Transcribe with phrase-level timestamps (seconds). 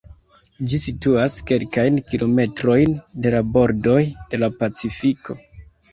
[0.71, 3.99] Ĝi situas kelkajn kilometrojn de la bordoj
[4.33, 5.37] de la Pacifiko.